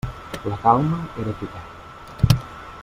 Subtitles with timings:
[0.45, 1.61] La calma era total.